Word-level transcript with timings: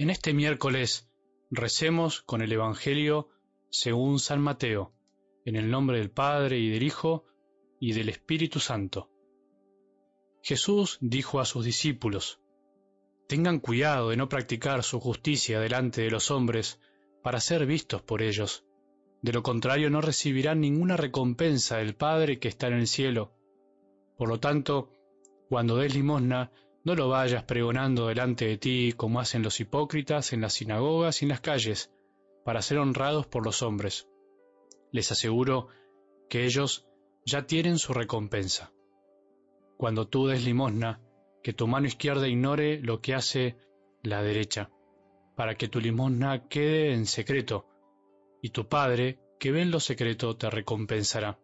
En 0.00 0.08
este 0.08 0.32
miércoles 0.32 1.10
recemos 1.50 2.22
con 2.22 2.40
el 2.40 2.50
Evangelio 2.50 3.28
según 3.68 4.18
San 4.18 4.40
Mateo, 4.40 4.94
en 5.44 5.56
el 5.56 5.70
nombre 5.70 5.98
del 5.98 6.10
Padre 6.10 6.58
y 6.58 6.70
del 6.70 6.84
Hijo 6.84 7.26
y 7.78 7.92
del 7.92 8.08
Espíritu 8.08 8.60
Santo. 8.60 9.10
Jesús 10.42 10.96
dijo 11.02 11.38
a 11.38 11.44
sus 11.44 11.66
discípulos, 11.66 12.40
Tengan 13.28 13.60
cuidado 13.60 14.08
de 14.08 14.16
no 14.16 14.30
practicar 14.30 14.84
su 14.84 15.00
justicia 15.00 15.60
delante 15.60 16.00
de 16.00 16.10
los 16.10 16.30
hombres 16.30 16.80
para 17.22 17.38
ser 17.38 17.66
vistos 17.66 18.00
por 18.00 18.22
ellos. 18.22 18.64
De 19.20 19.34
lo 19.34 19.42
contrario 19.42 19.90
no 19.90 20.00
recibirán 20.00 20.62
ninguna 20.62 20.96
recompensa 20.96 21.76
del 21.76 21.94
Padre 21.94 22.38
que 22.38 22.48
está 22.48 22.68
en 22.68 22.74
el 22.78 22.86
cielo. 22.86 23.34
Por 24.16 24.30
lo 24.30 24.40
tanto, 24.40 24.94
cuando 25.50 25.76
des 25.76 25.94
limosna, 25.94 26.52
no 26.84 26.94
lo 26.94 27.08
vayas 27.08 27.44
pregonando 27.44 28.06
delante 28.06 28.46
de 28.46 28.56
ti 28.56 28.92
como 28.96 29.20
hacen 29.20 29.42
los 29.42 29.60
hipócritas 29.60 30.32
en 30.32 30.40
las 30.40 30.54
sinagogas 30.54 31.20
y 31.20 31.24
en 31.26 31.30
las 31.30 31.40
calles, 31.40 31.92
para 32.44 32.62
ser 32.62 32.78
honrados 32.78 33.26
por 33.26 33.44
los 33.44 33.62
hombres. 33.62 34.08
Les 34.90 35.12
aseguro 35.12 35.68
que 36.28 36.44
ellos 36.44 36.86
ya 37.24 37.46
tienen 37.46 37.78
su 37.78 37.92
recompensa. 37.92 38.72
Cuando 39.76 40.08
tú 40.08 40.26
des 40.26 40.44
limosna, 40.44 41.00
que 41.42 41.52
tu 41.52 41.66
mano 41.66 41.86
izquierda 41.86 42.28
ignore 42.28 42.80
lo 42.80 43.00
que 43.00 43.14
hace 43.14 43.56
la 44.02 44.22
derecha, 44.22 44.70
para 45.36 45.54
que 45.54 45.68
tu 45.68 45.80
limosna 45.80 46.48
quede 46.48 46.92
en 46.92 47.06
secreto, 47.06 47.66
y 48.42 48.50
tu 48.50 48.68
Padre, 48.68 49.18
que 49.38 49.52
ve 49.52 49.62
en 49.62 49.70
lo 49.70 49.80
secreto, 49.80 50.36
te 50.36 50.50
recompensará. 50.50 51.38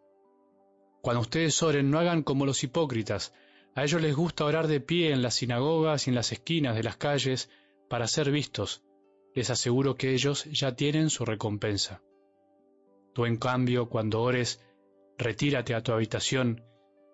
Cuando 1.03 1.21
ustedes 1.21 1.63
oren, 1.63 1.91
no 1.91 1.99
hagan 1.99 2.23
como 2.23 2.47
los 2.47 2.63
hipócritas, 2.65 3.33
a 3.77 3.85
ellos 3.85 4.01
les 4.01 4.17
gusta 4.17 4.47
orar 4.47 4.69
de 4.69 4.81
pie 4.81 5.13
en 5.13 5.21
las 5.21 5.35
sinagogas 5.35 6.07
y 6.07 6.11
en 6.11 6.15
las 6.15 6.33
esquinas 6.33 6.75
de 6.77 6.83
las 6.83 6.97
calles 6.97 7.51
para 7.91 8.09
ser 8.09 8.31
vistos. 8.31 8.83
Les 9.35 9.51
aseguro 9.51 9.97
que 9.97 10.15
ellos 10.15 10.45
ya 10.45 10.75
tienen 10.75 11.11
su 11.11 11.27
recompensa. 11.27 12.01
Tú, 13.13 13.27
en 13.27 13.37
cambio, 13.37 13.91
cuando 13.91 14.23
ores, 14.23 14.65
retírate 15.19 15.75
a 15.75 15.83
tu 15.83 15.93
habitación, 15.93 16.65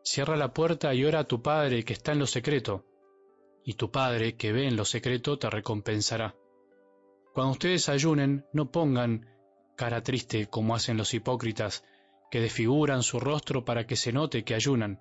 cierra 0.05 0.37
la 0.37 0.55
puerta 0.55 0.95
y 0.95 1.05
ora 1.05 1.19
a 1.19 1.25
tu 1.25 1.43
Padre 1.43 1.85
que 1.85 1.95
está 1.95 2.13
en 2.13 2.21
lo 2.21 2.29
secreto, 2.29 2.87
y 3.65 3.75
tu 3.75 3.91
Padre 3.91 4.37
que 4.37 4.53
ve 4.53 4.69
en 4.69 4.77
lo 4.77 4.85
secreto 4.85 5.41
te 5.41 5.51
recompensará. 5.51 6.37
Cuando 7.35 7.55
ustedes 7.55 7.89
ayunen, 7.89 8.47
no 8.53 8.71
pongan 8.71 9.27
cara 9.77 10.01
triste 10.05 10.47
como 10.47 10.77
hacen 10.77 10.97
los 10.97 11.13
hipócritas, 11.13 11.85
que 12.31 12.41
desfiguran 12.41 13.03
su 13.03 13.19
rostro 13.19 13.65
para 13.65 13.85
que 13.85 13.97
se 13.97 14.13
note 14.13 14.45
que 14.45 14.55
ayunan 14.55 15.01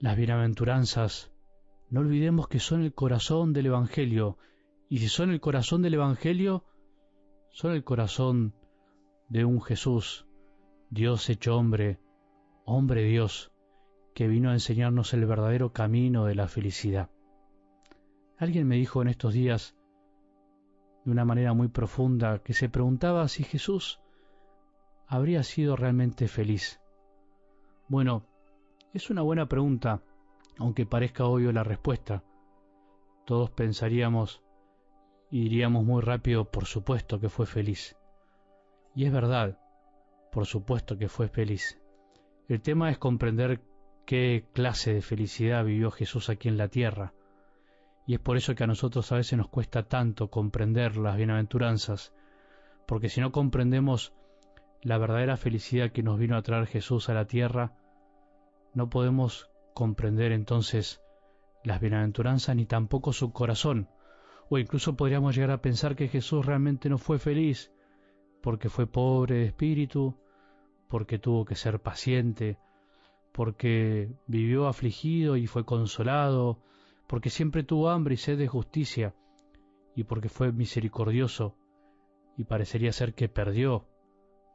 Las 0.00 0.16
bienaventuranzas, 0.16 1.30
no 1.90 2.00
olvidemos 2.00 2.48
que 2.48 2.58
son 2.58 2.82
el 2.82 2.94
corazón 2.94 3.52
del 3.52 3.66
Evangelio, 3.66 4.38
y 4.88 4.96
si 4.96 5.08
son 5.08 5.30
el 5.30 5.42
corazón 5.42 5.82
del 5.82 5.92
Evangelio, 5.92 6.64
son 7.50 7.72
el 7.72 7.84
corazón 7.84 8.54
de 9.28 9.44
un 9.44 9.60
Jesús, 9.60 10.26
Dios 10.88 11.28
hecho 11.28 11.54
hombre, 11.54 12.00
hombre 12.64 13.04
Dios, 13.04 13.52
que 14.14 14.26
vino 14.26 14.48
a 14.48 14.54
enseñarnos 14.54 15.12
el 15.12 15.26
verdadero 15.26 15.74
camino 15.74 16.24
de 16.24 16.34
la 16.34 16.48
felicidad. 16.48 17.10
Alguien 18.38 18.66
me 18.66 18.76
dijo 18.76 19.02
en 19.02 19.08
estos 19.08 19.34
días, 19.34 19.76
de 21.04 21.10
una 21.10 21.26
manera 21.26 21.52
muy 21.52 21.68
profunda, 21.68 22.38
que 22.42 22.54
se 22.54 22.70
preguntaba 22.70 23.28
si 23.28 23.44
Jesús 23.44 24.00
habría 25.06 25.42
sido 25.42 25.76
realmente 25.76 26.26
feliz. 26.26 26.80
Bueno, 27.86 28.29
es 28.92 29.10
una 29.10 29.22
buena 29.22 29.46
pregunta, 29.46 30.02
aunque 30.58 30.86
parezca 30.86 31.24
obvio 31.24 31.52
la 31.52 31.64
respuesta. 31.64 32.24
Todos 33.24 33.50
pensaríamos 33.50 34.42
y 35.30 35.44
diríamos 35.44 35.84
muy 35.84 36.02
rápido, 36.02 36.50
por 36.50 36.66
supuesto 36.66 37.20
que 37.20 37.28
fue 37.28 37.46
feliz. 37.46 37.96
Y 38.94 39.04
es 39.04 39.12
verdad, 39.12 39.58
por 40.32 40.46
supuesto 40.46 40.98
que 40.98 41.08
fue 41.08 41.28
feliz. 41.28 41.80
El 42.48 42.60
tema 42.60 42.90
es 42.90 42.98
comprender 42.98 43.60
qué 44.06 44.44
clase 44.52 44.92
de 44.92 45.02
felicidad 45.02 45.64
vivió 45.64 45.92
Jesús 45.92 46.28
aquí 46.28 46.48
en 46.48 46.56
la 46.56 46.68
tierra. 46.68 47.12
Y 48.06 48.14
es 48.14 48.20
por 48.20 48.36
eso 48.36 48.56
que 48.56 48.64
a 48.64 48.66
nosotros 48.66 49.12
a 49.12 49.16
veces 49.16 49.38
nos 49.38 49.48
cuesta 49.48 49.84
tanto 49.84 50.30
comprender 50.30 50.96
las 50.96 51.16
bienaventuranzas, 51.16 52.12
porque 52.86 53.08
si 53.08 53.20
no 53.20 53.30
comprendemos 53.30 54.12
la 54.82 54.98
verdadera 54.98 55.36
felicidad 55.36 55.92
que 55.92 56.02
nos 56.02 56.18
vino 56.18 56.36
a 56.36 56.42
traer 56.42 56.66
Jesús 56.66 57.08
a 57.08 57.14
la 57.14 57.26
tierra, 57.26 57.74
no 58.74 58.88
podemos 58.88 59.50
comprender 59.74 60.32
entonces 60.32 61.00
las 61.64 61.80
bienaventuranzas 61.80 62.56
ni 62.56 62.66
tampoco 62.66 63.12
su 63.12 63.32
corazón, 63.32 63.88
o 64.48 64.58
incluso 64.58 64.96
podríamos 64.96 65.34
llegar 65.34 65.50
a 65.50 65.62
pensar 65.62 65.96
que 65.96 66.08
Jesús 66.08 66.44
realmente 66.44 66.88
no 66.88 66.98
fue 66.98 67.18
feliz 67.18 67.72
porque 68.42 68.68
fue 68.68 68.86
pobre 68.86 69.36
de 69.36 69.46
espíritu, 69.46 70.16
porque 70.88 71.18
tuvo 71.18 71.44
que 71.44 71.54
ser 71.54 71.80
paciente, 71.80 72.58
porque 73.32 74.12
vivió 74.26 74.66
afligido 74.66 75.36
y 75.36 75.46
fue 75.46 75.64
consolado, 75.64 76.62
porque 77.06 77.30
siempre 77.30 77.62
tuvo 77.62 77.90
hambre 77.90 78.14
y 78.14 78.16
sed 78.16 78.38
de 78.38 78.48
justicia, 78.48 79.14
y 79.94 80.04
porque 80.04 80.28
fue 80.28 80.52
misericordioso, 80.52 81.56
y 82.36 82.44
parecería 82.44 82.92
ser 82.92 83.14
que 83.14 83.28
perdió, 83.28 83.86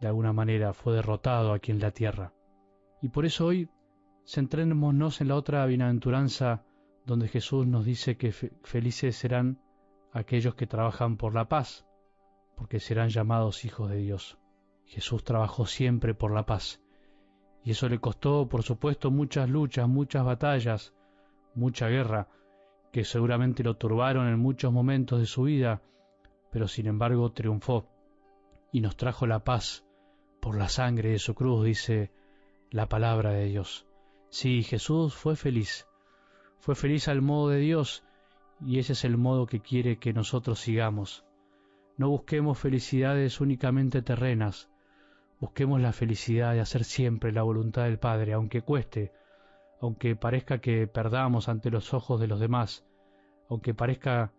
de 0.01 0.07
alguna 0.07 0.33
manera 0.33 0.73
fue 0.73 0.93
derrotado 0.93 1.53
aquí 1.53 1.71
en 1.71 1.79
la 1.79 1.91
tierra. 1.91 2.33
Y 3.01 3.09
por 3.09 3.25
eso 3.25 3.45
hoy 3.45 3.69
Centrémonos 4.25 5.21
en 5.21 5.27
la 5.27 5.35
otra 5.35 5.65
bienaventuranza 5.67 6.63
donde 7.05 7.27
Jesús 7.27 7.67
nos 7.67 7.85
dice 7.85 8.17
que 8.17 8.31
felices 8.31 9.15
serán 9.15 9.59
aquellos 10.11 10.55
que 10.55 10.65
trabajan 10.65 11.17
por 11.17 11.35
la 11.35 11.47
paz, 11.47 11.85
porque 12.55 12.79
serán 12.79 13.09
llamados 13.09 13.65
hijos 13.65 13.89
de 13.89 13.97
Dios. 13.97 14.39
Jesús 14.85 15.23
trabajó 15.23 15.67
siempre 15.67 16.15
por 16.15 16.31
la 16.33 16.45
paz, 16.45 16.81
y 17.63 17.71
eso 17.71 17.87
le 17.87 17.99
costó, 17.99 18.47
por 18.47 18.63
supuesto, 18.63 19.11
muchas 19.11 19.49
luchas, 19.49 19.87
muchas 19.87 20.25
batallas, 20.25 20.93
mucha 21.53 21.87
guerra, 21.87 22.27
que 22.91 23.03
seguramente 23.03 23.63
lo 23.63 23.75
turbaron 23.75 24.27
en 24.27 24.39
muchos 24.39 24.71
momentos 24.71 25.19
de 25.19 25.25
su 25.25 25.43
vida, 25.43 25.81
pero 26.51 26.67
sin 26.67 26.87
embargo 26.87 27.31
triunfó 27.31 27.87
y 28.71 28.81
nos 28.81 28.95
trajo 28.95 29.27
la 29.27 29.43
paz 29.43 29.85
por 30.39 30.57
la 30.57 30.69
sangre 30.69 31.09
de 31.11 31.19
su 31.19 31.35
cruz, 31.35 31.65
dice 31.65 32.11
la 32.71 32.87
palabra 32.87 33.31
de 33.31 33.45
Dios. 33.45 33.85
Sí, 34.37 34.63
Jesús 34.63 35.15
fue 35.15 35.37
feliz, 35.37 35.87
fue 36.59 36.75
feliz 36.75 37.07
al 37.07 37.21
modo 37.21 37.51
de 37.51 37.59
Dios 37.59 38.03
y 38.59 38.79
ese 38.79 38.91
es 38.91 39.05
el 39.05 39.15
modo 39.15 39.45
que 39.45 39.61
quiere 39.61 39.97
que 39.97 40.11
nosotros 40.11 40.59
sigamos. 40.59 41.23
No 41.95 42.09
busquemos 42.09 42.59
felicidades 42.59 43.39
únicamente 43.39 44.01
terrenas, 44.01 44.69
busquemos 45.39 45.79
la 45.79 45.93
felicidad 45.93 46.51
de 46.51 46.59
hacer 46.59 46.83
siempre 46.83 47.31
la 47.31 47.43
voluntad 47.43 47.85
del 47.85 47.97
Padre, 47.97 48.33
aunque 48.33 48.61
cueste, 48.61 49.13
aunque 49.79 50.17
parezca 50.17 50.59
que 50.59 50.85
perdamos 50.85 51.47
ante 51.47 51.71
los 51.71 51.93
ojos 51.93 52.19
de 52.19 52.27
los 52.27 52.41
demás, 52.41 52.85
aunque 53.49 53.73
parezca 53.73 54.33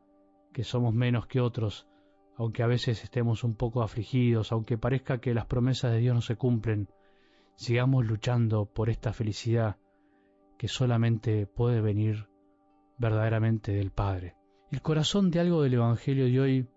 que 0.52 0.62
somos 0.62 0.92
menos 0.92 1.26
que 1.26 1.40
otros, 1.40 1.88
aunque 2.36 2.62
a 2.62 2.66
veces 2.66 3.02
estemos 3.02 3.44
un 3.44 3.54
poco 3.54 3.82
afligidos, 3.82 4.52
aunque 4.52 4.76
parezca 4.76 5.22
que 5.22 5.32
las 5.32 5.46
promesas 5.46 5.92
de 5.92 6.00
Dios 6.00 6.14
no 6.14 6.20
se 6.20 6.36
cumplen, 6.36 6.90
sigamos 7.54 8.04
luchando 8.04 8.66
por 8.66 8.90
esta 8.90 9.14
felicidad 9.14 9.78
que 10.56 10.68
solamente 10.68 11.46
puede 11.46 11.80
venir 11.80 12.26
verdaderamente 12.98 13.72
del 13.72 13.90
Padre. 13.90 14.34
El 14.70 14.82
corazón 14.82 15.30
de 15.30 15.40
algo 15.40 15.62
del 15.62 15.74
Evangelio 15.74 16.26
de 16.26 16.40
hoy 16.40 16.68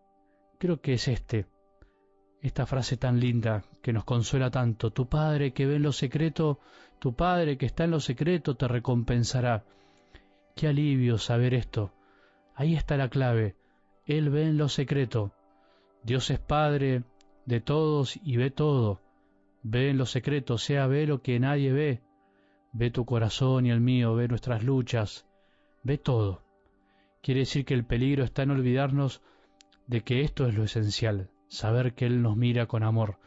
creo 0.57 0.81
que 0.81 0.93
es 0.93 1.07
este, 1.07 1.47
esta 2.41 2.65
frase 2.65 2.97
tan 2.97 3.19
linda 3.19 3.63
que 3.81 3.93
nos 3.93 4.03
consuela 4.03 4.51
tanto, 4.51 4.91
tu 4.91 5.07
Padre 5.07 5.53
que 5.53 5.65
ve 5.65 5.77
en 5.77 5.83
lo 5.83 5.91
secreto, 5.91 6.59
tu 6.99 7.15
Padre 7.15 7.57
que 7.57 7.65
está 7.65 7.85
en 7.85 7.91
lo 7.91 7.99
secreto 7.99 8.55
te 8.55 8.67
recompensará. 8.67 9.63
Qué 10.55 10.67
alivio 10.67 11.17
saber 11.17 11.53
esto. 11.53 11.93
Ahí 12.55 12.75
está 12.75 12.97
la 12.97 13.09
clave. 13.09 13.55
Él 14.05 14.29
ve 14.29 14.43
en 14.43 14.57
lo 14.57 14.67
secreto. 14.67 15.31
Dios 16.03 16.29
es 16.29 16.39
Padre 16.39 17.03
de 17.45 17.61
todos 17.61 18.19
y 18.23 18.37
ve 18.37 18.51
todo. 18.51 19.01
Ve 19.63 19.89
en 19.89 19.97
lo 19.97 20.05
secreto, 20.05 20.57
sea 20.57 20.87
ve 20.87 21.07
lo 21.07 21.21
que 21.21 21.39
nadie 21.39 21.71
ve. 21.71 22.01
Ve 22.71 22.91
tu 22.91 23.05
corazón 23.05 23.65
y 23.65 23.71
el 23.71 23.81
mío, 23.81 24.15
ve 24.15 24.27
nuestras 24.27 24.63
luchas, 24.63 25.25
ve 25.83 25.97
todo. 25.97 26.43
quiere 27.21 27.41
decir 27.41 27.65
que 27.65 27.73
el 27.73 27.85
peligro 27.85 28.23
está 28.23 28.43
en 28.43 28.51
olvidarnos 28.51 29.21
de 29.87 30.01
que 30.01 30.21
esto 30.21 30.45
es 30.47 30.55
lo 30.55 30.63
esencial, 30.63 31.31
saber 31.47 31.95
que 31.95 32.05
Él 32.05 32.21
nos 32.21 32.37
mira 32.37 32.67
con 32.67 32.83
amor, 32.83 33.17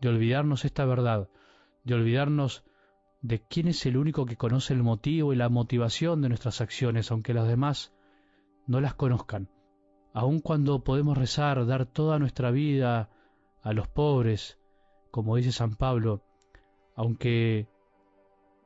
de 0.00 0.08
olvidarnos 0.08 0.64
esta 0.64 0.84
verdad, 0.86 1.28
de 1.84 1.94
olvidarnos 1.94 2.64
de 3.20 3.40
quién 3.40 3.68
es 3.68 3.84
el 3.84 3.96
único 3.96 4.26
que 4.26 4.36
conoce 4.36 4.72
el 4.72 4.82
motivo 4.82 5.32
y 5.32 5.36
la 5.36 5.48
motivación 5.48 6.22
de 6.22 6.28
nuestras 6.28 6.60
acciones, 6.60 7.10
aunque 7.10 7.34
los 7.34 7.46
demás 7.46 7.92
no 8.66 8.80
las 8.80 8.94
conozcan. 8.94 9.48
Aun 10.14 10.40
cuando 10.40 10.82
podemos 10.82 11.18
rezar, 11.18 11.66
dar 11.66 11.86
toda 11.86 12.18
nuestra 12.18 12.50
vida 12.50 13.10
a 13.62 13.72
los 13.72 13.88
pobres, 13.88 14.58
como 15.10 15.36
dice 15.36 15.52
San 15.52 15.74
Pablo, 15.74 16.22
aunque 16.96 17.68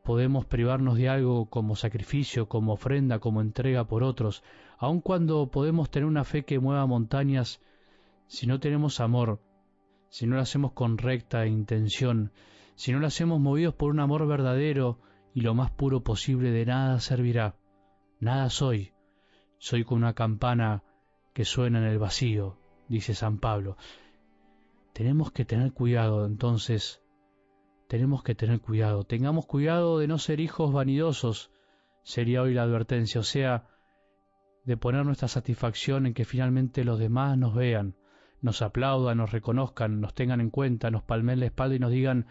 podemos 0.03 0.45
privarnos 0.47 0.97
de 0.97 1.09
algo 1.09 1.47
como 1.47 1.77
sacrificio, 1.77 2.49
como 2.49 2.73
ofrenda, 2.73 3.19
como 3.19 3.41
entrega 3.41 3.85
por 3.87 4.03
otros, 4.03 4.43
aun 4.79 5.01
cuando 5.01 5.51
podemos 5.51 5.91
tener 5.91 6.07
una 6.07 6.25
fe 6.25 6.45
que 6.45 6.59
mueva 6.59 6.87
montañas, 6.87 7.61
si 8.27 8.47
no 8.47 8.61
tenemos 8.61 9.01
amor, 9.01 9.41
si 10.09 10.27
no 10.27 10.37
lo 10.37 10.43
hacemos 10.43 10.73
con 10.73 10.99
recta 10.99 11.47
intención, 11.47 12.33
si 12.75 12.93
no 12.93 12.99
lo 12.99 13.07
hacemos 13.07 13.41
movidos 13.41 13.75
por 13.75 13.91
un 13.91 14.01
amor 14.01 14.27
verdadero 14.27 14.99
y 15.35 15.41
lo 15.43 15.55
más 15.55 15.71
puro 15.71 16.03
posible, 16.03 16.51
de 16.51 16.67
nada 16.67 16.99
servirá. 17.01 17.57
Nada 18.21 18.51
soy. 18.51 18.93
Soy 19.59 19.85
como 19.85 19.99
una 19.99 20.15
campana 20.15 20.83
que 21.33 21.45
suena 21.45 21.79
en 21.79 21.85
el 21.85 21.99
vacío, 21.99 22.59
dice 22.89 23.15
San 23.15 23.39
Pablo. 23.39 23.77
Tenemos 24.93 25.33
que 25.33 25.45
tener 25.45 25.73
cuidado, 25.73 26.27
entonces, 26.27 27.02
tenemos 27.93 28.23
que 28.23 28.35
tener 28.35 28.63
cuidado. 28.63 29.05
Tengamos 29.05 29.45
cuidado 29.45 29.99
de 29.99 30.09
no 30.09 30.17
ser 30.17 30.41
hijos 30.41 30.73
vanidosos, 30.73 31.51
sería 32.03 32.41
hoy 32.41 32.55
la 32.55 32.63
advertencia, 32.63 33.21
o 33.21 33.23
sea, 33.23 33.69
de 34.65 34.79
poner 34.79 35.05
nuestra 35.05 35.29
satisfacción 35.29 36.07
en 36.07 36.15
que 36.15 36.25
finalmente 36.25 36.85
los 36.85 36.99
demás 36.99 37.37
nos 37.37 37.55
vean, 37.55 37.95
nos 38.41 38.63
aplaudan, 38.63 39.19
nos 39.19 39.31
reconozcan, 39.31 40.01
nos 40.01 40.15
tengan 40.15 40.41
en 40.41 40.49
cuenta, 40.49 40.91
nos 40.91 41.03
palmen 41.03 41.39
la 41.39 41.45
espalda 41.45 41.75
y 41.77 41.81
nos 41.81 41.91
digan, 41.91 42.29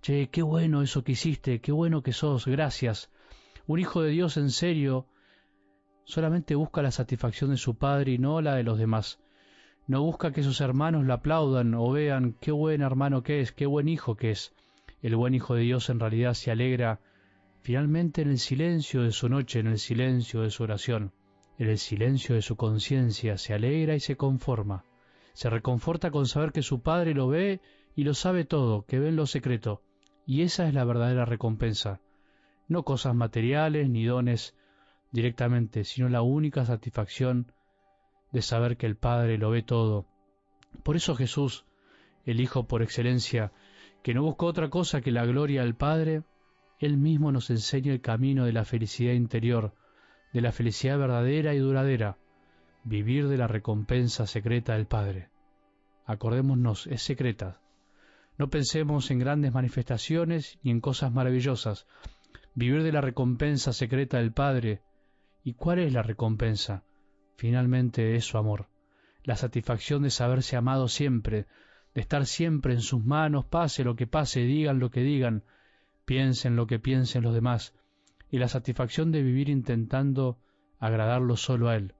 che, 0.00 0.30
qué 0.30 0.40
bueno 0.40 0.80
eso 0.80 1.04
que 1.04 1.12
hiciste, 1.12 1.60
qué 1.60 1.70
bueno 1.70 2.02
que 2.02 2.14
sos, 2.14 2.46
gracias. 2.46 3.12
Un 3.66 3.80
hijo 3.80 4.00
de 4.00 4.08
Dios 4.08 4.38
en 4.38 4.48
serio 4.48 5.06
solamente 6.04 6.54
busca 6.54 6.80
la 6.80 6.92
satisfacción 6.92 7.50
de 7.50 7.58
su 7.58 7.76
padre 7.76 8.12
y 8.12 8.18
no 8.18 8.40
la 8.40 8.54
de 8.54 8.62
los 8.62 8.78
demás. 8.78 9.20
No 9.86 10.00
busca 10.00 10.32
que 10.32 10.42
sus 10.42 10.62
hermanos 10.62 11.04
la 11.04 11.16
aplaudan 11.16 11.74
o 11.74 11.90
vean 11.90 12.38
qué 12.40 12.52
buen 12.52 12.80
hermano 12.80 13.22
que 13.22 13.40
es, 13.40 13.52
qué 13.52 13.66
buen 13.66 13.86
hijo 13.86 14.16
que 14.16 14.30
es. 14.30 14.54
El 15.04 15.16
buen 15.16 15.34
hijo 15.34 15.54
de 15.54 15.60
Dios 15.60 15.90
en 15.90 16.00
realidad 16.00 16.32
se 16.32 16.50
alegra 16.50 16.98
finalmente 17.60 18.22
en 18.22 18.30
el 18.30 18.38
silencio 18.38 19.02
de 19.02 19.12
su 19.12 19.28
noche, 19.28 19.58
en 19.58 19.66
el 19.66 19.78
silencio 19.78 20.40
de 20.40 20.50
su 20.50 20.62
oración, 20.62 21.12
en 21.58 21.68
el 21.68 21.76
silencio 21.76 22.34
de 22.34 22.40
su 22.40 22.56
conciencia, 22.56 23.36
se 23.36 23.52
alegra 23.52 23.94
y 23.94 24.00
se 24.00 24.16
conforma. 24.16 24.86
Se 25.34 25.50
reconforta 25.50 26.10
con 26.10 26.26
saber 26.26 26.52
que 26.52 26.62
su 26.62 26.80
padre 26.80 27.12
lo 27.12 27.28
ve 27.28 27.60
y 27.94 28.04
lo 28.04 28.14
sabe 28.14 28.46
todo, 28.46 28.86
que 28.86 28.98
ve 28.98 29.10
en 29.10 29.16
lo 29.16 29.26
secreto, 29.26 29.82
y 30.24 30.40
esa 30.40 30.66
es 30.68 30.72
la 30.72 30.84
verdadera 30.84 31.26
recompensa. 31.26 32.00
No 32.66 32.82
cosas 32.82 33.14
materiales 33.14 33.90
ni 33.90 34.06
dones 34.06 34.56
directamente, 35.12 35.84
sino 35.84 36.08
la 36.08 36.22
única 36.22 36.64
satisfacción 36.64 37.52
de 38.32 38.40
saber 38.40 38.78
que 38.78 38.86
el 38.86 38.96
Padre 38.96 39.36
lo 39.36 39.50
ve 39.50 39.60
todo. 39.60 40.06
Por 40.82 40.96
eso 40.96 41.14
Jesús, 41.14 41.66
el 42.24 42.40
Hijo 42.40 42.66
por 42.66 42.82
excelencia, 42.82 43.52
que 44.04 44.14
no 44.14 44.22
buscó 44.22 44.46
otra 44.46 44.70
cosa 44.70 45.00
que 45.00 45.10
la 45.10 45.26
gloria 45.26 45.62
al 45.62 45.74
Padre, 45.74 46.22
Él 46.78 46.96
mismo 46.96 47.32
nos 47.32 47.50
enseña 47.50 47.92
el 47.92 48.00
camino 48.00 48.44
de 48.44 48.52
la 48.52 48.64
felicidad 48.64 49.14
interior, 49.14 49.74
de 50.32 50.42
la 50.42 50.52
felicidad 50.52 50.96
verdadera 50.96 51.54
y 51.54 51.58
duradera, 51.58 52.18
vivir 52.84 53.26
de 53.26 53.38
la 53.38 53.48
recompensa 53.48 54.28
secreta 54.28 54.74
del 54.74 54.86
Padre. 54.86 55.30
Acordémonos, 56.06 56.86
es 56.86 57.02
secreta, 57.02 57.60
no 58.36 58.50
pensemos 58.50 59.10
en 59.10 59.20
grandes 59.20 59.54
manifestaciones 59.54 60.58
ni 60.62 60.72
en 60.72 60.80
cosas 60.80 61.12
maravillosas. 61.12 61.86
Vivir 62.54 62.82
de 62.82 62.92
la 62.92 63.00
recompensa 63.00 63.72
secreta 63.72 64.18
del 64.18 64.32
Padre. 64.32 64.82
¿Y 65.44 65.54
cuál 65.54 65.78
es 65.78 65.92
la 65.92 66.02
recompensa? 66.02 66.84
Finalmente 67.36 68.16
es 68.16 68.24
su 68.24 68.38
amor. 68.38 68.68
La 69.22 69.36
satisfacción 69.36 70.02
de 70.02 70.10
saberse 70.10 70.56
amado 70.56 70.88
siempre, 70.88 71.46
de 71.94 72.00
estar 72.00 72.26
siempre 72.26 72.74
en 72.74 72.80
sus 72.80 73.04
manos, 73.04 73.44
pase 73.44 73.84
lo 73.84 73.94
que 73.94 74.06
pase, 74.06 74.40
digan 74.40 74.80
lo 74.80 74.90
que 74.90 75.00
digan, 75.00 75.44
piensen 76.04 76.56
lo 76.56 76.66
que 76.66 76.78
piensen 76.78 77.22
los 77.22 77.34
demás, 77.34 77.74
y 78.30 78.38
la 78.38 78.48
satisfacción 78.48 79.12
de 79.12 79.22
vivir 79.22 79.48
intentando 79.48 80.38
agradarlo 80.80 81.36
solo 81.36 81.68
a 81.68 81.76
Él. 81.76 81.94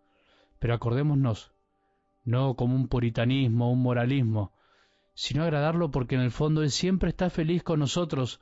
Pero 0.59 0.75
acordémonos, 0.75 1.53
no 2.25 2.55
como 2.55 2.75
un 2.75 2.89
puritanismo, 2.89 3.71
un 3.71 3.83
moralismo, 3.83 4.53
sino 5.15 5.45
agradarlo 5.45 5.91
porque 5.91 6.17
en 6.17 6.23
el 6.23 6.33
fondo 6.33 6.63
Él 6.63 6.71
siempre 6.71 7.11
está 7.11 7.31
feliz 7.31 7.63
con 7.63 7.79
nosotros, 7.79 8.41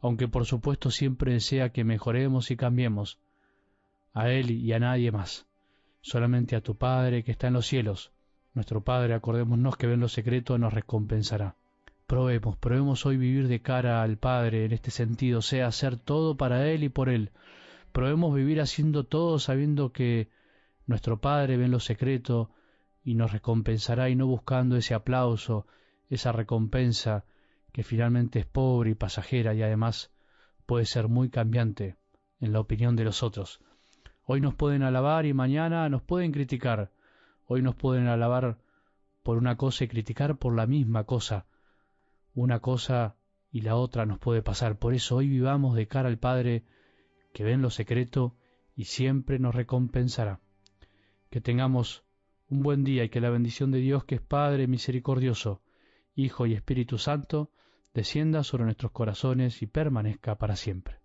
aunque 0.00 0.28
por 0.28 0.44
supuesto 0.44 0.90
siempre 0.90 1.32
desea 1.32 1.70
que 1.70 1.84
mejoremos 1.84 2.50
y 2.50 2.56
cambiemos. 2.56 3.18
A 4.12 4.28
Él 4.30 4.50
y 4.50 4.72
a 4.72 4.78
nadie 4.78 5.10
más, 5.12 5.46
solamente 6.02 6.56
a 6.56 6.60
tu 6.60 6.76
Padre 6.76 7.24
que 7.24 7.30
está 7.30 7.46
en 7.46 7.54
los 7.54 7.66
cielos. 7.66 8.12
Nuestro 8.52 8.82
Padre, 8.82 9.14
acordémonos 9.14 9.76
que 9.76 9.86
ven 9.86 10.00
lo 10.00 10.08
secreto, 10.08 10.58
nos 10.58 10.74
recompensará. 10.74 11.54
Probemos, 12.06 12.56
probemos 12.56 13.06
hoy 13.06 13.16
vivir 13.16 13.46
de 13.46 13.62
cara 13.62 14.02
al 14.02 14.16
Padre 14.16 14.64
en 14.64 14.72
este 14.72 14.90
sentido, 14.90 15.42
sea 15.42 15.68
hacer 15.68 15.96
todo 15.96 16.36
para 16.36 16.68
Él 16.68 16.82
y 16.82 16.88
por 16.88 17.08
Él. 17.08 17.30
Probemos 17.92 18.34
vivir 18.34 18.60
haciendo 18.60 19.04
todo 19.04 19.38
sabiendo 19.38 19.92
que 19.92 20.28
nuestro 20.86 21.20
Padre 21.20 21.56
ve 21.56 21.68
lo 21.68 21.78
secreto 21.78 22.50
y 23.04 23.14
nos 23.14 23.32
recompensará 23.32 24.10
y 24.10 24.16
no 24.16 24.26
buscando 24.26 24.76
ese 24.76 24.94
aplauso, 24.94 25.66
esa 26.08 26.32
recompensa 26.32 27.24
que 27.72 27.84
finalmente 27.84 28.40
es 28.40 28.46
pobre 28.46 28.90
y 28.90 28.94
pasajera 28.94 29.54
y 29.54 29.62
además 29.62 30.10
puede 30.66 30.86
ser 30.86 31.06
muy 31.06 31.30
cambiante 31.30 31.96
en 32.40 32.52
la 32.52 32.60
opinión 32.60 32.96
de 32.96 33.04
los 33.04 33.22
otros. 33.22 33.60
Hoy 34.24 34.40
nos 34.40 34.54
pueden 34.54 34.82
alabar 34.82 35.26
y 35.26 35.32
mañana 35.32 35.88
nos 35.88 36.02
pueden 36.02 36.32
criticar. 36.32 36.90
Hoy 37.52 37.62
nos 37.62 37.74
pueden 37.74 38.06
alabar 38.06 38.58
por 39.24 39.36
una 39.36 39.56
cosa 39.56 39.82
y 39.82 39.88
criticar 39.88 40.38
por 40.38 40.54
la 40.54 40.68
misma 40.68 41.02
cosa. 41.02 41.48
Una 42.32 42.60
cosa 42.60 43.16
y 43.50 43.62
la 43.62 43.74
otra 43.74 44.06
nos 44.06 44.20
puede 44.20 44.40
pasar. 44.40 44.78
Por 44.78 44.94
eso 44.94 45.16
hoy 45.16 45.28
vivamos 45.28 45.74
de 45.74 45.88
cara 45.88 46.08
al 46.08 46.20
Padre 46.20 46.64
que 47.34 47.42
ve 47.42 47.50
en 47.50 47.60
lo 47.60 47.70
secreto 47.70 48.36
y 48.76 48.84
siempre 48.84 49.40
nos 49.40 49.52
recompensará. 49.52 50.38
Que 51.28 51.40
tengamos 51.40 52.04
un 52.46 52.62
buen 52.62 52.84
día 52.84 53.02
y 53.02 53.08
que 53.08 53.20
la 53.20 53.30
bendición 53.30 53.72
de 53.72 53.78
Dios, 53.78 54.04
que 54.04 54.14
es 54.14 54.20
Padre 54.20 54.68
misericordioso, 54.68 55.60
Hijo 56.14 56.46
y 56.46 56.54
Espíritu 56.54 56.98
Santo, 56.98 57.50
descienda 57.92 58.44
sobre 58.44 58.62
nuestros 58.62 58.92
corazones 58.92 59.60
y 59.60 59.66
permanezca 59.66 60.38
para 60.38 60.54
siempre. 60.54 60.99